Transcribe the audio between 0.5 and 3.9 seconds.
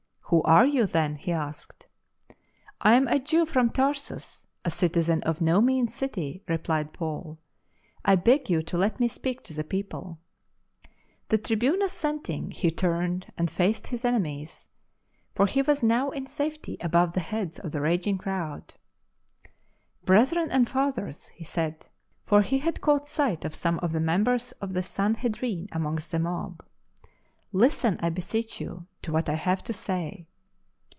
you, then?" he asked." I am a Jew from